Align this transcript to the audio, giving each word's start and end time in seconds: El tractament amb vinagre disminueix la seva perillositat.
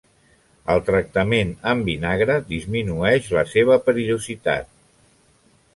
El 0.75 0.79
tractament 0.87 1.51
amb 1.73 1.89
vinagre 1.91 2.39
disminueix 2.55 3.29
la 3.39 3.45
seva 3.55 3.79
perillositat. 3.89 4.73